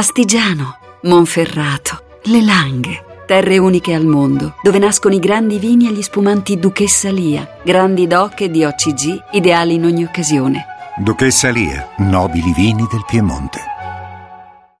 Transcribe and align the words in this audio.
Astigiano, 0.00 0.78
Monferrato, 1.02 2.20
Le 2.22 2.42
Langhe. 2.42 3.04
Terre 3.26 3.58
uniche 3.58 3.92
al 3.92 4.06
mondo, 4.06 4.54
dove 4.62 4.78
nascono 4.78 5.14
i 5.14 5.18
grandi 5.18 5.58
vini 5.58 5.88
e 5.88 5.92
gli 5.92 6.00
spumanti 6.00 6.58
Duchessa 6.58 7.10
Lia, 7.10 7.58
grandi 7.62 8.06
doc 8.06 8.40
e 8.40 8.50
di 8.50 8.64
OCG, 8.64 9.24
ideali 9.32 9.74
in 9.74 9.84
ogni 9.84 10.02
occasione. 10.02 10.64
Duchessa 10.96 11.50
Lia, 11.50 11.86
nobili 11.98 12.50
vini 12.54 12.86
del 12.90 13.04
Piemonte. 13.06 13.60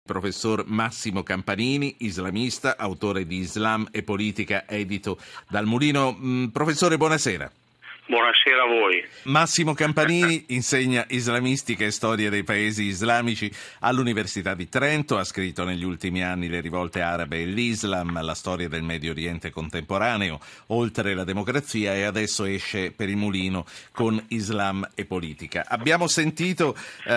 Professor 0.06 0.64
Massimo 0.66 1.22
Campanini, 1.22 1.96
islamista, 1.98 2.78
autore 2.78 3.26
di 3.26 3.40
Islam 3.40 3.88
e 3.90 4.02
politica, 4.02 4.66
edito 4.66 5.18
dal 5.50 5.66
Mulino. 5.66 6.16
Mm, 6.18 6.46
professore, 6.46 6.96
buonasera. 6.96 7.50
Buonasera 8.10 8.64
a 8.64 8.66
voi. 8.66 9.04
Massimo 9.22 9.72
Campanini 9.72 10.46
insegna 10.50 11.04
islamistica 11.10 11.84
e 11.84 11.92
storia 11.92 12.28
dei 12.28 12.42
paesi 12.42 12.82
islamici 12.82 13.48
all'Università 13.78 14.54
di 14.54 14.68
Trento, 14.68 15.16
ha 15.16 15.22
scritto 15.22 15.62
negli 15.62 15.84
ultimi 15.84 16.24
anni 16.24 16.48
Le 16.48 16.60
rivolte 16.60 17.02
arabe 17.02 17.40
e 17.40 17.44
l'Islam, 17.44 18.20
la 18.20 18.34
storia 18.34 18.68
del 18.68 18.82
Medio 18.82 19.12
Oriente 19.12 19.50
contemporaneo, 19.50 20.40
oltre 20.68 21.14
la 21.14 21.22
democrazia 21.22 21.94
e 21.94 22.02
adesso 22.02 22.44
esce 22.46 22.90
per 22.90 23.08
il 23.08 23.16
mulino 23.16 23.64
con 23.92 24.20
Islam 24.30 24.88
e 24.96 25.04
politica. 25.04 25.66
Abbiamo 25.68 26.08
sentito 26.08 26.76
eh, 27.04 27.12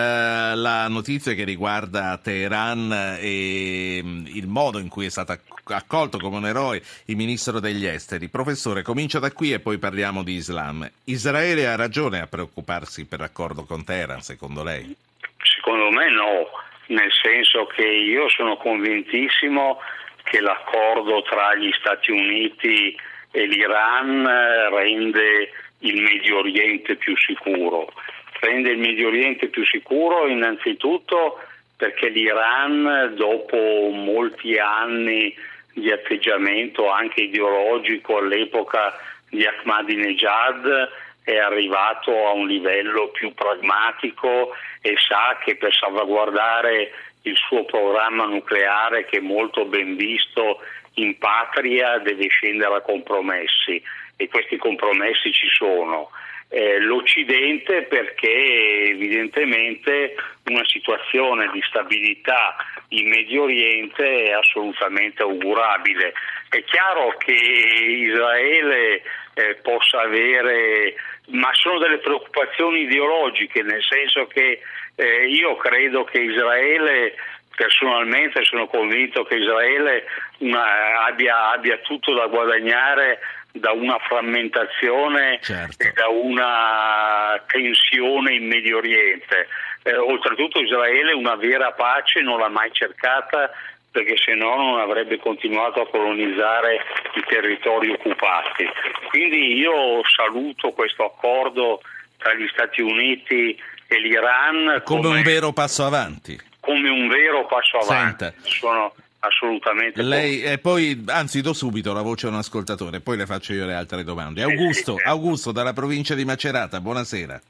la 0.54 0.86
notizia 0.86 1.34
che 1.34 1.42
riguarda 1.42 2.16
Teheran 2.18 3.16
e 3.18 4.00
mm, 4.00 4.26
il 4.28 4.46
modo 4.46 4.78
in 4.78 4.88
cui 4.88 5.06
è 5.06 5.10
stato 5.10 5.36
accolto 5.64 6.18
come 6.18 6.36
un 6.36 6.46
eroe 6.46 6.80
il 7.06 7.16
ministro 7.16 7.58
degli 7.58 7.84
esteri. 7.84 8.28
Professore, 8.28 8.82
comincio 8.82 9.18
da 9.18 9.32
qui 9.32 9.52
e 9.52 9.58
poi 9.58 9.78
parliamo 9.78 10.22
di 10.22 10.34
Islam. 10.34 10.83
Israele 11.04 11.66
ha 11.66 11.76
ragione 11.76 12.20
a 12.20 12.26
preoccuparsi 12.26 13.06
per 13.06 13.20
l'accordo 13.20 13.64
con 13.64 13.84
Teheran, 13.84 14.20
secondo 14.20 14.62
lei? 14.62 14.94
Secondo 15.42 15.90
me 15.90 16.10
no, 16.10 16.48
nel 16.86 17.12
senso 17.22 17.66
che 17.66 17.86
io 17.86 18.28
sono 18.28 18.56
convintissimo 18.56 19.80
che 20.22 20.40
l'accordo 20.40 21.22
tra 21.22 21.54
gli 21.54 21.70
Stati 21.78 22.10
Uniti 22.10 22.96
e 23.30 23.46
l'Iran 23.46 24.24
rende 24.70 25.50
il 25.80 26.00
Medio 26.00 26.38
Oriente 26.38 26.96
più 26.96 27.16
sicuro. 27.16 27.92
Rende 28.40 28.70
il 28.70 28.78
Medio 28.78 29.08
Oriente 29.08 29.48
più 29.48 29.64
sicuro 29.64 30.26
innanzitutto 30.26 31.38
perché 31.76 32.08
l'Iran 32.08 33.14
dopo 33.16 33.56
molti 33.90 34.56
anni 34.58 35.34
di 35.72 35.90
atteggiamento 35.90 36.90
anche 36.90 37.22
ideologico 37.22 38.18
all'epoca 38.18 38.94
di 39.34 39.44
Ahmadinejad 39.44 40.90
è 41.24 41.36
arrivato 41.38 42.26
a 42.26 42.32
un 42.32 42.46
livello 42.46 43.08
più 43.08 43.32
pragmatico 43.32 44.54
e 44.80 44.94
sa 44.98 45.38
che 45.42 45.56
per 45.56 45.74
salvaguardare 45.74 46.92
il 47.22 47.36
suo 47.36 47.64
programma 47.64 48.26
nucleare 48.26 49.06
che 49.06 49.18
è 49.18 49.20
molto 49.20 49.64
ben 49.64 49.96
visto 49.96 50.60
in 50.94 51.16
patria 51.18 51.98
deve 51.98 52.28
scendere 52.28 52.76
a 52.76 52.80
compromessi 52.80 53.82
e 54.16 54.28
questi 54.28 54.56
compromessi 54.58 55.32
ci 55.32 55.48
sono. 55.48 56.10
Eh, 56.48 56.78
L'Occidente 56.78 57.82
perché 57.82 58.90
evidentemente 58.90 60.14
una 60.44 60.64
situazione 60.66 61.50
di 61.52 61.60
stabilità 61.62 62.54
in 62.88 63.08
Medio 63.08 63.44
Oriente 63.44 64.24
è 64.24 64.32
assolutamente 64.32 65.22
augurabile. 65.22 66.12
È 66.48 66.62
chiaro 66.62 67.16
che 67.16 67.32
Israele 67.32 69.02
eh, 69.34 69.58
possa 69.62 70.00
avere, 70.00 70.94
ma 71.28 71.50
sono 71.52 71.78
delle 71.78 71.98
preoccupazioni 71.98 72.82
ideologiche, 72.82 73.62
nel 73.62 73.82
senso 73.82 74.26
che 74.26 74.60
eh, 74.94 75.28
io 75.28 75.56
credo 75.56 76.04
che 76.04 76.20
Israele 76.20 77.14
personalmente 77.54 78.44
sono 78.44 78.66
convinto 78.66 79.24
che 79.24 79.36
Israele 79.36 80.04
una, 80.38 81.04
abbia, 81.04 81.50
abbia, 81.50 81.78
tutto 81.78 82.12
da 82.14 82.26
guadagnare 82.26 83.20
da 83.52 83.70
una 83.70 83.98
frammentazione 83.98 85.38
certo. 85.40 85.84
e 85.84 85.92
da 85.92 86.08
una 86.08 87.40
tensione 87.46 88.34
in 88.34 88.46
Medio 88.48 88.78
Oriente. 88.78 89.48
Eh, 89.84 89.96
oltretutto 89.96 90.60
Israele 90.60 91.12
una 91.12 91.36
vera 91.36 91.70
pace 91.72 92.20
non 92.20 92.40
l'ha 92.40 92.48
mai 92.48 92.70
cercata 92.72 93.50
perché 93.94 94.16
se 94.16 94.34
no 94.34 94.56
non 94.56 94.80
avrebbe 94.80 95.20
continuato 95.20 95.80
a 95.80 95.86
colonizzare 95.88 96.80
i 97.14 97.22
territori 97.28 97.92
occupati. 97.92 98.66
Quindi 99.08 99.54
io 99.54 100.00
saluto 100.16 100.72
questo 100.72 101.04
accordo 101.04 101.80
tra 102.16 102.34
gli 102.34 102.48
Stati 102.48 102.82
Uniti 102.82 103.56
e 103.86 104.00
l'Iran 104.00 104.82
come, 104.82 105.00
come 105.00 105.16
un 105.18 105.22
vero 105.22 105.52
passo 105.52 105.84
avanti. 105.84 106.36
Come 106.58 106.88
un 106.88 107.06
vero 107.06 107.46
passo 107.46 107.78
avanti. 107.78 108.24
Senta. 108.24 108.34
Sono 108.42 108.92
assolutamente. 109.20 110.02
Lei, 110.02 110.42
e 110.42 110.58
poi, 110.58 111.04
anzi, 111.06 111.40
do 111.40 111.52
subito 111.52 111.92
la 111.92 112.02
voce 112.02 112.26
a 112.26 112.30
un 112.30 112.36
ascoltatore, 112.36 112.98
poi 112.98 113.16
le 113.16 113.26
faccio 113.26 113.52
io 113.52 113.64
le 113.64 113.74
altre 113.74 114.02
domande. 114.02 114.42
Augusto, 114.42 114.96
Augusto 115.04 115.52
dalla 115.52 115.72
provincia 115.72 116.16
di 116.16 116.24
Macerata, 116.24 116.80
buonasera. 116.80 117.40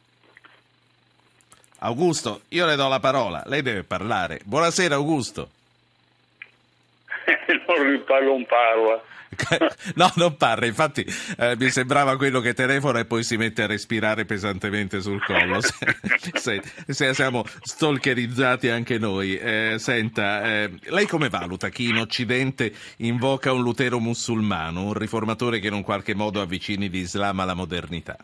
Augusto, 1.79 2.43
io 2.49 2.67
le 2.67 2.77
do 2.77 2.87
la 2.87 3.01
parola, 3.01 3.43
lei 3.47 3.63
deve 3.63 3.83
parlare. 3.83 4.41
Buonasera 4.45 4.95
Augusto. 4.95 5.49
non 7.67 8.27
un 8.29 8.47
parla. 8.47 9.03
No, 9.97 10.11
non 10.17 10.37
parla, 10.37 10.67
infatti 10.67 11.05
eh, 11.39 11.57
mi 11.59 11.69
sembrava 11.69 12.17
quello 12.17 12.41
che 12.41 12.55
telefona 12.55 13.01
e 13.01 13.05
poi 13.05 13.23
si 13.23 13.37
mette 13.37 13.63
a 13.63 13.67
respirare 13.67 14.25
pesantemente 14.25 15.01
sul 15.01 15.23
collo. 15.25 15.61
se, 16.33 16.63
se, 16.87 17.15
siamo 17.15 17.45
stalkerizzati 17.45 18.69
anche 18.69 18.99
noi. 18.99 19.37
Eh, 19.37 19.75
senta, 19.79 20.45
eh, 20.45 20.71
lei 20.85 21.07
come 21.07 21.29
valuta 21.29 21.69
chi 21.69 21.89
in 21.89 21.99
Occidente 21.99 22.73
invoca 22.99 23.53
un 23.53 23.63
lutero 23.63 23.99
musulmano, 23.99 24.85
un 24.85 24.95
riformatore 24.95 25.59
che 25.59 25.69
in 25.69 25.75
un 25.75 25.83
qualche 25.83 26.15
modo 26.15 26.41
avvicini 26.41 26.89
l'Islam 26.89 27.41
alla 27.41 27.55
modernità? 27.55 28.17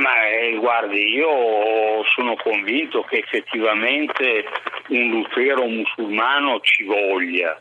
Ma 0.00 0.28
eh, 0.28 0.56
guardi, 0.58 1.14
io 1.14 2.04
sono 2.14 2.36
convinto 2.36 3.02
che 3.02 3.18
effettivamente 3.18 4.44
un 4.88 5.08
lutero 5.10 5.66
musulmano 5.66 6.60
ci 6.60 6.84
voglia 6.84 7.60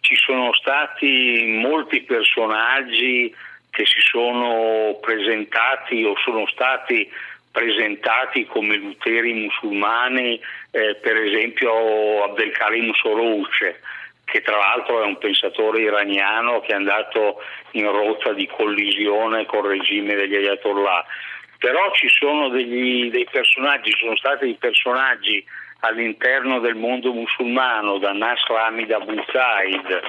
ci 0.00 0.16
sono 0.16 0.52
stati 0.54 1.60
molti 1.62 2.02
personaggi 2.02 3.34
che 3.70 3.84
si 3.86 4.00
sono 4.00 4.98
presentati 5.00 6.02
o 6.04 6.14
sono 6.24 6.46
stati 6.46 7.08
presentati 7.50 8.46
come 8.46 8.76
luteri 8.76 9.32
musulmani, 9.32 10.40
eh, 10.70 10.94
per 10.96 11.16
esempio 11.16 12.24
Abdelkarim 12.24 12.92
Sorouce, 12.94 13.80
che 14.24 14.42
tra 14.42 14.56
l'altro 14.56 15.02
è 15.02 15.06
un 15.06 15.18
pensatore 15.18 15.80
iraniano 15.80 16.60
che 16.60 16.72
è 16.72 16.76
andato 16.76 17.40
in 17.72 17.90
rotta 17.90 18.32
di 18.32 18.46
collisione 18.46 19.46
col 19.46 19.66
regime 19.66 20.14
degli 20.14 20.36
Ayatollah. 20.36 21.04
Però 21.58 21.92
ci 21.94 22.08
sono 22.08 22.48
degli, 22.48 23.10
dei 23.10 23.26
personaggi, 23.30 23.90
sono 23.98 24.16
stati 24.16 24.44
dei 24.44 24.56
personaggi 24.58 25.44
all'interno 25.80 26.58
del 26.58 26.74
mondo 26.74 27.12
musulmano 27.12 27.98
da 27.98 28.12
Nasr 28.12 28.50
Hamid 28.52 28.90
Abu 28.90 29.14
Zaid 29.30 30.00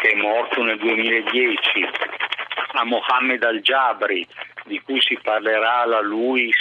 che 0.00 0.10
è 0.10 0.14
morto 0.14 0.62
nel 0.62 0.78
2010 0.78 1.88
a 2.72 2.84
Mohammed 2.84 3.42
Al-Jabri 3.42 4.26
di 4.64 4.80
cui 4.82 5.00
si 5.00 5.18
parlerà 5.22 5.80
alla 5.80 6.00
Luis 6.00 6.54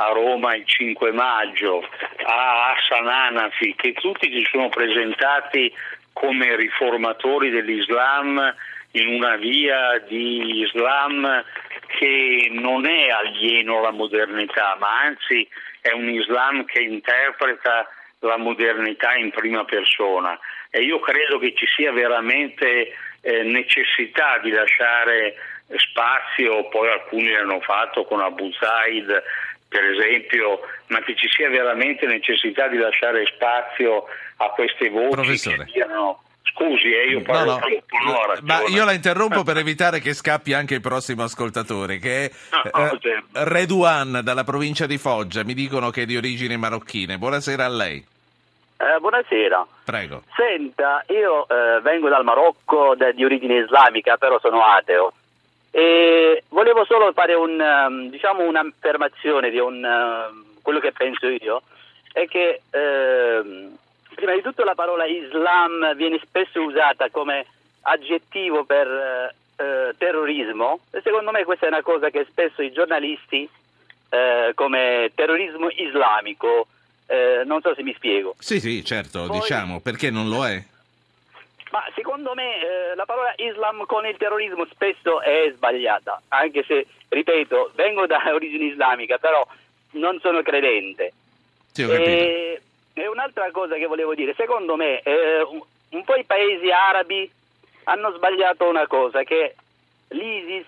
a 0.00 0.12
Roma 0.12 0.54
il 0.54 0.64
5 0.64 1.10
maggio 1.12 1.84
a 2.24 2.70
Hassan 2.70 3.08
Hanafi 3.08 3.74
che 3.74 3.94
tutti 3.94 4.30
si 4.30 4.46
sono 4.50 4.68
presentati 4.68 5.72
come 6.12 6.56
riformatori 6.56 7.50
dell'Islam 7.50 8.54
in 8.92 9.08
una 9.08 9.36
via 9.36 9.98
di 10.06 10.60
Islam 10.60 11.44
che 11.98 12.48
non 12.52 12.86
è 12.86 13.08
alieno 13.08 13.78
alla 13.78 13.90
modernità 13.90 14.76
ma 14.78 15.00
anzi 15.00 15.48
è 15.80 15.90
un 15.90 16.08
Islam 16.08 16.64
che 16.64 16.80
interpreta 16.80 17.88
la 18.20 18.36
modernità 18.36 19.14
in 19.14 19.30
prima 19.30 19.64
persona 19.64 20.38
e 20.70 20.82
io 20.82 21.00
credo 21.00 21.38
che 21.38 21.54
ci 21.56 21.66
sia 21.66 21.90
veramente 21.90 22.94
eh, 23.20 23.42
necessità 23.42 24.38
di 24.38 24.50
lasciare 24.50 25.34
spazio, 25.76 26.68
poi 26.68 26.88
alcuni 26.88 27.30
l'hanno 27.30 27.60
fatto 27.60 28.04
con 28.04 28.20
Abu 28.20 28.50
Zaid 28.52 29.22
per 29.68 29.84
esempio, 29.84 30.60
ma 30.86 31.02
che 31.02 31.14
ci 31.14 31.28
sia 31.28 31.50
veramente 31.50 32.06
necessità 32.06 32.68
di 32.68 32.78
lasciare 32.78 33.26
spazio 33.26 34.06
a 34.36 34.48
queste 34.50 34.88
voci 34.88 35.10
Professore. 35.10 35.64
che 35.64 35.70
siano 35.72 36.22
Scusi, 36.52 36.92
eh, 36.92 37.10
io 37.10 37.22
parlo 37.22 37.52
no, 37.52 37.58
no. 37.58 38.38
Ma 38.42 38.62
io 38.66 38.84
la 38.84 38.92
interrompo 38.92 39.42
per 39.42 39.58
evitare 39.58 40.00
che 40.00 40.14
scappi 40.14 40.52
anche 40.52 40.74
il 40.74 40.80
prossimo 40.80 41.22
ascoltatore, 41.22 41.98
che 41.98 42.24
è 42.24 42.30
no, 42.50 42.92
eh, 42.92 42.98
certo. 43.00 43.26
Redouan 43.32 44.20
dalla 44.22 44.44
provincia 44.44 44.86
di 44.86 44.98
Foggia. 44.98 45.44
Mi 45.44 45.54
dicono 45.54 45.90
che 45.90 46.02
è 46.02 46.06
di 46.06 46.16
origini 46.16 46.56
marocchine. 46.56 47.18
Buonasera 47.18 47.64
a 47.64 47.68
lei. 47.68 48.04
Eh, 48.80 48.98
buonasera. 49.00 49.66
Prego. 49.84 50.22
Senta, 50.36 51.04
io 51.08 51.48
eh, 51.48 51.80
vengo 51.80 52.08
dal 52.08 52.22
Marocco 52.22 52.94
de, 52.94 53.12
di 53.12 53.24
origine 53.24 53.58
islamica, 53.58 54.16
però 54.16 54.38
sono 54.38 54.62
ateo. 54.62 55.12
E 55.70 56.44
volevo 56.48 56.84
solo 56.84 57.12
fare 57.12 57.34
un, 57.34 57.60
um, 57.60 58.08
diciamo 58.08 58.46
un'affermazione 58.46 59.50
di 59.50 59.58
un, 59.58 59.84
uh, 59.84 60.60
quello 60.62 60.78
che 60.78 60.92
penso 60.92 61.26
io, 61.26 61.62
è 62.12 62.26
che 62.26 62.62
uh, 62.70 63.76
prima 64.14 64.32
di 64.32 64.42
tutto 64.42 64.64
la 64.64 64.74
parola 64.74 64.97
Islam 65.08 65.94
viene 65.94 66.20
spesso 66.22 66.62
usata 66.62 67.10
come 67.10 67.46
aggettivo 67.82 68.64
per 68.64 68.86
eh, 68.86 69.34
eh, 69.62 69.94
terrorismo 69.96 70.80
e 70.90 71.00
secondo 71.02 71.30
me 71.30 71.44
questa 71.44 71.66
è 71.66 71.68
una 71.68 71.82
cosa 71.82 72.10
che 72.10 72.26
spesso 72.28 72.62
i 72.62 72.72
giornalisti 72.72 73.48
eh, 74.10 74.52
come 74.54 75.10
terrorismo 75.14 75.68
islamico, 75.70 76.66
eh, 77.06 77.42
non 77.44 77.60
so 77.60 77.74
se 77.74 77.82
mi 77.82 77.94
spiego. 77.94 78.34
Sì, 78.38 78.60
sì, 78.60 78.84
certo, 78.84 79.26
Poi- 79.26 79.38
diciamo, 79.38 79.80
perché 79.80 80.10
non 80.10 80.28
lo 80.28 80.46
è? 80.46 80.62
Ma 81.70 81.84
secondo 81.94 82.32
me 82.34 82.62
eh, 82.62 82.94
la 82.94 83.04
parola 83.04 83.32
Islam 83.36 83.84
con 83.84 84.06
il 84.06 84.16
terrorismo 84.16 84.64
spesso 84.70 85.20
è 85.20 85.52
sbagliata, 85.54 86.22
anche 86.28 86.64
se, 86.66 86.86
ripeto, 87.08 87.72
vengo 87.74 88.06
da 88.06 88.22
origine 88.32 88.64
islamica, 88.66 89.18
però 89.18 89.46
non 89.92 90.18
sono 90.20 90.40
credente. 90.42 91.12
Sì, 91.72 91.82
ho 91.82 91.88
capito. 91.88 92.08
E, 92.08 92.62
e 93.00 93.06
un'altra 93.08 93.50
cosa 93.50 93.76
che 93.76 93.86
volevo 93.86 94.14
dire, 94.14 94.34
secondo 94.34 94.76
me 94.76 95.00
eh, 95.00 95.42
un, 95.90 96.04
po' 96.04 96.14
i 96.16 96.24
paesi 96.24 96.70
arabi 96.70 97.30
hanno 97.84 98.12
sbagliato 98.12 98.66
una 98.68 98.86
cosa, 98.86 99.22
che 99.22 99.54
l'ISIS 100.08 100.66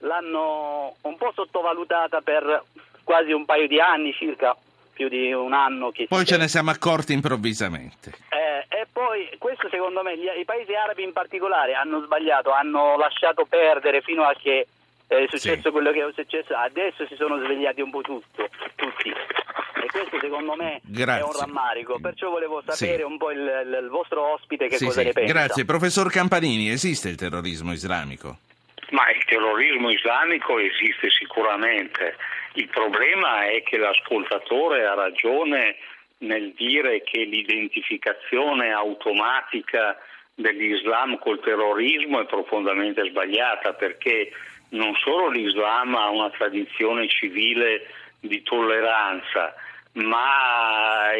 l'hanno 0.00 0.96
un 1.02 1.16
po' 1.16 1.32
sottovalutata 1.34 2.20
per 2.20 2.62
quasi 3.02 3.32
un 3.32 3.44
paio 3.44 3.66
di 3.66 3.80
anni, 3.80 4.12
circa 4.12 4.56
più 4.92 5.08
di 5.08 5.32
un 5.32 5.52
anno. 5.52 5.90
Che 5.90 6.06
Poi 6.08 6.24
ce 6.24 6.36
ne 6.36 6.48
siamo 6.48 6.70
accorti 6.70 7.12
improvvisamente. 7.12 8.12
eh, 8.30 8.66
e 8.68 8.86
poi 8.92 9.28
questo 9.38 9.68
secondo 9.68 10.02
me 10.02 10.16
gli- 10.16 10.38
i 10.38 10.44
paesi 10.44 10.74
arabi 10.74 11.02
in 11.02 11.12
particolare 11.12 11.74
hanno 11.74 12.00
sbagliato, 12.02 12.50
hanno 12.52 12.96
lasciato 12.96 13.44
perdere 13.44 14.02
fino 14.02 14.22
a 14.24 14.34
che 14.34 14.66
è 15.06 15.24
successo 15.28 15.62
Sì. 15.62 15.70
quello 15.70 15.90
che 15.92 16.04
è 16.06 16.12
successo. 16.14 16.54
Adesso 16.56 17.06
si 17.06 17.14
sono 17.16 17.38
svegliati 17.38 17.80
un 17.80 17.90
po' 17.90 18.00
tutto, 18.02 18.48
tutti. 18.76 19.12
E 19.84 19.88
questo 19.90 20.18
secondo 20.18 20.54
me 20.56 20.80
Grazie. 20.82 21.20
è 21.22 21.24
un 21.24 21.32
rammarico. 21.38 21.98
Perciò 22.00 22.30
volevo 22.30 22.62
Sì. 22.66 22.72
sapere 22.86 23.02
un 23.02 23.18
po' 23.18 23.30
il, 23.30 23.38
il- 23.40 23.80
il 23.82 23.88
vostro 23.90 24.32
ospite 24.32 24.68
che 24.68 24.76
Sì, 24.76 24.86
cosa 24.86 25.00
sì. 25.00 25.06
ne 25.08 25.12
pensa. 25.12 25.32
Grazie. 25.32 25.64
Professor 25.66 26.10
Campanini, 26.10 26.70
esiste 26.70 27.08
il 27.10 27.16
terrorismo 27.16 27.72
islamico? 27.72 28.38
Ma 28.90 29.10
il 29.10 29.22
terrorismo 29.24 29.90
islamico 29.90 30.58
esiste 30.58 31.10
sicuramente. 31.10 32.16
Il 32.54 32.68
problema 32.68 33.44
è 33.44 33.62
che 33.62 33.76
l'ascoltatore 33.76 34.86
ha 34.86 34.94
ragione 34.94 35.76
nel 36.18 36.52
dire 36.52 37.02
che 37.02 37.24
l'identificazione 37.24 38.70
automatica 38.72 39.98
dell'Islam 40.34 41.18
col 41.18 41.40
terrorismo 41.40 42.20
è 42.20 42.26
profondamente 42.26 43.04
sbagliata 43.08 43.72
perché 43.74 44.32
non 44.70 44.94
solo 44.96 45.28
l'Islam 45.28 45.94
ha 45.94 46.08
una 46.10 46.30
tradizione 46.30 47.08
civile 47.08 47.86
di 48.20 48.42
tolleranza, 48.42 49.54
ma 49.94 51.10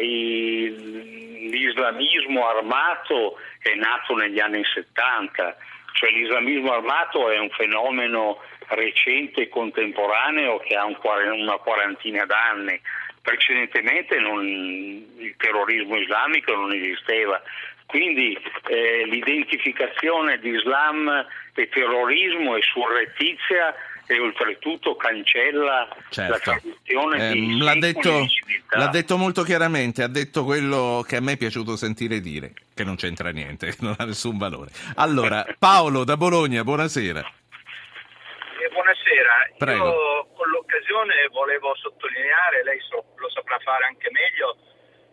l'islamismo 1.45 2.47
armato 2.47 3.37
è 3.59 3.73
nato 3.75 4.15
negli 4.15 4.39
anni 4.39 4.63
70, 4.63 5.57
cioè 5.93 6.11
l'islamismo 6.11 6.73
armato 6.73 7.29
è 7.29 7.37
un 7.39 7.49
fenomeno 7.49 8.39
recente 8.67 9.41
e 9.43 9.49
contemporaneo 9.49 10.59
che 10.59 10.75
ha 10.75 10.85
una 10.85 11.57
quarantina 11.57 12.25
d'anni. 12.25 12.79
Precedentemente 13.21 14.19
non- 14.19 14.45
il 14.45 15.33
terrorismo 15.37 15.97
islamico 15.97 16.53
non 16.53 16.73
esisteva, 16.73 17.41
quindi 17.85 18.37
eh, 18.67 19.05
l'identificazione 19.05 20.37
di 20.39 20.49
Islam 20.49 21.25
e 21.53 21.69
terrorismo 21.69 22.57
è 22.57 22.61
surrettizia 22.61 23.73
e 24.07 24.19
oltretutto 24.19 24.95
cancella 24.95 25.87
la 25.89 25.97
Certo. 26.09 26.39
tradizione 26.51 27.31
di 27.31 27.39
Ehm, 27.55 27.63
l'ha, 27.63 27.75
detto, 27.75 28.19
di 28.21 28.63
l'ha 28.69 28.87
detto 28.87 29.17
molto 29.17 29.43
chiaramente, 29.43 30.03
ha 30.03 30.07
detto 30.07 30.43
quello 30.43 31.03
che 31.07 31.15
a 31.15 31.21
me 31.21 31.33
è 31.33 31.37
piaciuto 31.37 31.75
sentire 31.75 32.19
dire, 32.19 32.53
che 32.73 32.83
non 32.83 32.95
c'entra 32.95 33.29
niente, 33.31 33.73
non 33.81 33.95
ha 33.97 34.05
nessun 34.05 34.37
valore. 34.37 34.69
Allora, 34.95 35.45
Paolo 35.57 36.03
da 36.03 36.17
Bologna, 36.17 36.63
buonasera. 36.63 37.19
Eh, 37.19 38.69
buonasera, 38.71 39.51
Prego. 39.57 39.85
io 39.85 40.27
con 40.35 40.49
l'occasione 40.49 41.27
volevo 41.31 41.75
sottolineare, 41.75 42.63
lei 42.63 42.79
so- 42.87 43.13
lo 43.17 43.29
saprà 43.29 43.57
fare 43.59 43.85
anche 43.85 44.09
meglio, 44.11 44.57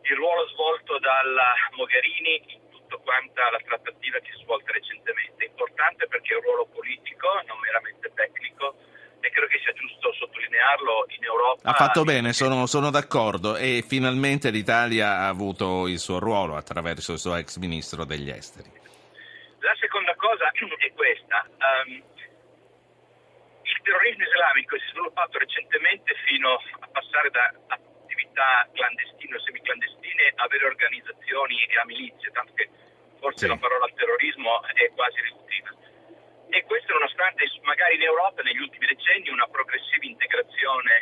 il 0.03 0.17
ruolo 0.17 0.47
svolto 0.49 0.99
dalla 0.99 1.55
Mogherini 1.77 2.61
tutta 2.93 2.99
quanta 3.03 3.51
la 3.51 3.61
trattativa 3.65 4.19
che 4.19 4.31
si 4.33 4.41
è 4.41 4.43
svolta 4.43 4.73
recentemente. 4.73 5.45
Importante 5.45 6.07
perché 6.07 6.35
è 6.35 6.37
un 6.37 6.43
ruolo 6.43 6.67
politico, 6.67 7.29
non 7.47 7.59
meramente 7.61 8.13
tecnico, 8.15 8.75
e 9.21 9.31
credo 9.31 9.47
che 9.47 9.59
sia 9.63 9.73
giusto 9.73 10.13
sottolinearlo 10.13 11.07
in 11.17 11.25
Europa. 11.25 11.71
Ha 11.71 11.75
fatto 11.75 12.05
bene, 12.05 12.33
sono, 12.33 12.67
sono 12.67 12.91
d'accordo 12.91 13.57
e 13.57 13.85
finalmente 13.87 14.51
l'Italia 14.51 15.19
ha 15.19 15.29
avuto 15.29 15.87
il 15.87 15.99
suo 15.99 16.19
ruolo 16.19 16.57
attraverso 16.57 17.13
il 17.13 17.19
suo 17.19 17.37
ex 17.37 17.57
ministro 17.57 18.05
degli 18.05 18.31
esteri. 18.31 18.71
La 19.61 19.75
seconda 19.79 20.15
cosa 20.17 20.51
è 20.51 20.93
questa. 20.93 21.47
ehm, 21.47 22.03
il 23.63 23.81
terrorismo 23.83 24.25
islamico 24.25 24.77
si 24.77 24.85
è 24.85 24.91
sviluppato 24.91 25.39
recentemente 25.39 26.15
fino 26.27 26.61
a 26.81 26.89
passare 26.91 27.31
da 27.31 27.53
attività 28.33 28.67
clandestine 28.73 29.37
o 29.37 29.41
semiclandestine 29.41 30.33
a 30.37 30.47
vere 30.49 30.65
organizzazioni 30.67 31.57
e 31.69 31.77
a 31.79 31.85
milizie, 31.85 32.31
tanto 32.33 32.53
che 32.57 32.69
forse 33.21 33.45
Sì. 33.45 33.47
la 33.47 33.57
parola 33.57 33.87
terrorismo 33.95 34.63
è 34.75 34.91
quasi 34.97 35.21
riduttiva. 35.21 35.71
E 36.49 36.65
questo 36.65 36.93
nonostante 36.93 37.45
magari 37.63 37.95
in 37.97 38.03
Europa 38.03 38.43
negli 38.43 38.59
ultimi 38.61 38.87
decenni 38.87 39.29
una 39.29 39.47
progressiva 39.47 40.05
integrazione 40.05 40.93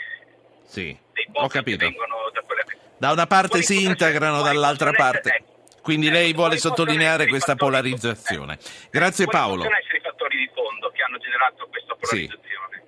Sì, 0.64 0.96
dei 1.14 1.26
popoli 1.32 1.62
che 1.64 1.76
vengono 1.76 2.30
da 2.32 2.40
quelle 2.42 2.62
Da 2.98 3.10
una 3.12 3.26
parte 3.26 3.48
Poi 3.58 3.62
si 3.62 3.82
integrano, 3.84 4.42
dall'altra 4.42 4.92
parte. 4.92 5.28
essere- 5.30 5.44
Quindi 5.80 6.06
ecco, 6.08 6.16
lei 6.18 6.32
vuole 6.34 6.50
poi 6.50 6.58
sottolineare 6.58 7.26
questa 7.26 7.56
polarizzazione. 7.56 8.58
eh, 8.60 8.88
Grazie 8.90 9.24
quali 9.24 9.38
Paolo. 9.40 9.62
possono 9.64 9.78
essere 9.78 9.96
i 9.96 10.00
fattori 10.02 10.36
di 10.36 10.50
fondo 10.54 10.90
che 10.90 11.02
hanno 11.02 11.18
generato 11.18 11.66
questa 11.68 11.96
Sì. 12.02 12.26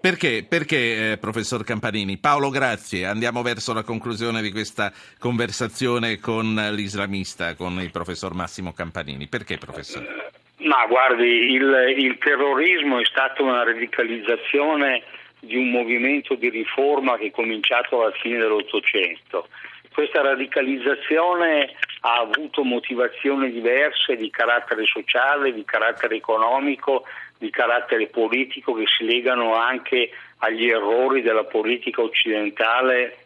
Perché, 0.03 0.45
perché 0.49 1.13
eh, 1.13 1.17
professor 1.17 1.63
Campanini? 1.63 2.19
Paolo, 2.19 2.51
grazie. 2.51 3.07
Andiamo 3.07 3.41
verso 3.43 3.73
la 3.73 3.85
conclusione 3.85 4.43
di 4.43 4.51
questa 4.51 4.93
conversazione 5.17 6.19
con 6.19 6.57
l'islamista, 6.73 7.55
con 7.55 7.79
il 7.81 7.93
professor 7.93 8.35
Massimo 8.35 8.73
Campanini. 8.73 9.29
Perché, 9.29 9.59
professore? 9.59 10.33
Ma 10.57 10.85
guardi, 10.89 11.53
il, 11.53 11.95
il 11.97 12.19
terrorismo 12.19 12.99
è 12.99 13.05
stata 13.05 13.45
una 13.45 13.63
radicalizzazione 13.63 15.05
di 15.39 15.55
un 15.55 15.71
movimento 15.71 16.35
di 16.35 16.51
riforma 16.51 17.17
che 17.17 17.27
è 17.27 17.31
cominciato 17.31 18.03
alla 18.03 18.11
fine 18.21 18.39
dell'Ottocento. 18.39 19.47
Questa 19.93 20.21
radicalizzazione 20.21 21.75
ha 22.01 22.19
avuto 22.19 22.65
motivazioni 22.65 23.53
diverse 23.53 24.17
di 24.17 24.31
carattere 24.31 24.85
sociale, 24.85 25.53
di 25.53 25.65
carattere 25.65 26.17
economico, 26.17 27.05
di 27.43 27.51
carattere 27.51 28.07
politico 28.07 28.73
che 28.73 28.85
si 28.87 29.05
legano 29.05 29.57
anche 29.57 30.11
agli 30.39 30.69
errori 30.69 31.23
della 31.23 31.43
politica 31.43 32.01
occidentale 32.01 33.17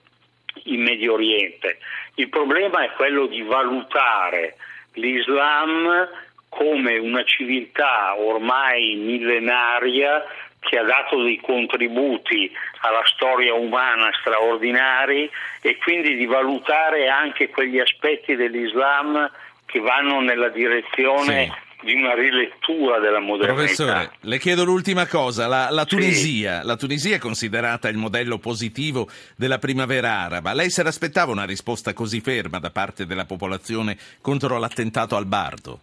in 0.65 0.81
Medio 0.81 1.13
Oriente. 1.13 1.77
Il 2.15 2.31
problema 2.31 2.83
è 2.83 2.93
quello 2.97 3.27
di 3.27 3.43
valutare 3.43 4.57
l'Islam 4.95 6.09
come 6.49 6.97
una 6.97 7.23
civiltà 7.25 8.19
ormai 8.19 8.95
millenaria 8.95 10.25
che 10.61 10.79
ha 10.79 10.83
dato 10.83 11.23
dei 11.23 11.39
contributi 11.39 12.51
alla 12.81 13.05
storia 13.05 13.53
umana 13.53 14.11
straordinari 14.19 15.31
e 15.61 15.77
quindi 15.77 16.17
di 16.17 16.25
valutare 16.25 17.09
anche 17.09 17.51
quegli 17.51 17.79
aspetti 17.79 18.35
dell'Islam 18.35 19.31
che 19.67 19.79
vanno 19.79 20.21
nella 20.21 20.49
direzione 20.49 21.65
di 21.83 21.95
una 21.95 22.15
rilettura 22.15 22.99
della 22.99 23.21
modernità. 23.21 23.55
Professore, 23.55 24.11
le 24.21 24.39
chiedo 24.39 24.65
l'ultima 24.65 25.07
cosa. 25.07 25.47
La, 25.47 25.69
la 25.71 25.83
Sì. 25.87 25.97
Tunisia, 25.97 26.63
la 26.65 26.77
Tunisia 26.77 27.17
è 27.17 27.19
considerata 27.19 27.89
il 27.89 27.97
modello 27.97 28.39
positivo 28.39 29.09
della 29.37 29.59
primavera 29.59 30.11
araba. 30.11 30.53
Lei 30.53 30.71
se 30.71 30.83
l'aspettava 30.83 31.33
una 31.33 31.45
risposta 31.45 31.93
così 31.93 32.21
ferma 32.21 32.59
da 32.59 32.71
parte 32.71 33.07
della 33.07 33.25
popolazione 33.25 33.97
contro 34.21 34.59
l'attentato 34.59 35.17
al 35.17 35.27
Bardo? 35.27 35.81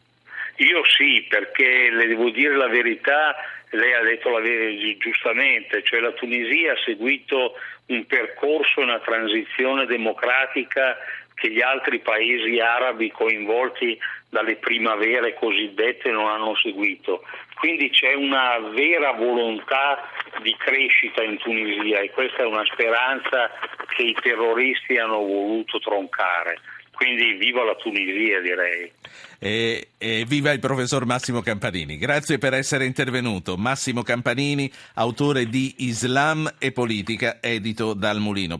Io 0.58 0.84
sì, 0.86 1.26
perché 1.28 1.90
le 1.92 2.06
devo 2.08 2.30
dire 2.30 2.56
la 2.56 2.68
verità, 2.68 3.36
lei 3.72 3.94
ha 3.94 4.04
detto 4.04 4.30
la 4.30 4.40
verità 4.40 4.98
giustamente, 5.00 5.82
cioè 5.84 6.00
la 6.00 6.12
Tunisia 6.12 6.74
ha 6.74 6.78
seguito 6.86 7.54
un 7.88 8.06
percorso, 8.06 8.82
una 8.82 9.00
transizione 9.00 9.86
democratica 9.86 10.96
che 11.44 11.52
gli 11.52 11.62
altri 11.62 12.00
paesi 12.00 12.58
arabi 12.62 13.12
coinvolti 13.12 14.00
dalle 14.30 14.56
primavere 14.56 15.34
cosiddette 15.34 16.10
non 16.10 16.28
hanno 16.28 16.56
seguito. 16.56 17.24
Quindi 17.60 17.90
c'è 17.90 18.14
una 18.14 18.60
vera 18.74 19.12
volontà 19.12 20.10
di 20.42 20.56
crescita 20.58 21.22
in 21.22 21.38
Tunisia 21.40 22.00
e 22.00 22.12
questa 22.12 22.44
è 22.44 22.46
una 22.46 22.64
speranza 22.64 23.52
che 23.94 24.04
i 24.04 24.16
terroristi 24.22 24.98
hanno 24.98 25.18
voluto 25.18 25.80
troncare. 25.80 26.62
Quindi 26.94 27.34
viva 27.34 27.66
la 27.66 27.76
Tunisia 27.76 28.40
direi. 28.40 28.92
E, 29.40 29.90
e 29.98 30.24
viva 30.26 30.52
il 30.52 30.60
professor 30.60 31.06
Massimo 31.06 31.42
Campanini. 31.42 31.98
Grazie 31.98 32.38
per 32.38 32.54
essere 32.54 32.86
intervenuto. 32.86 33.58
Massimo 33.58 34.04
Campanini, 34.04 34.72
autore 34.96 35.48
di 35.48 35.76
Islam 35.80 36.50
e 36.58 36.72
politica, 36.72 37.40
edito 37.42 37.94
dal 37.94 38.20
Mulino. 38.20 38.52